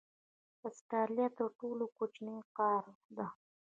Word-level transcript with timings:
استرالیا 0.67 1.27
تر 1.37 1.47
ټولو 1.59 1.85
کوچنۍ 1.97 2.37
قاره 2.57 2.93
ده. 3.15 3.27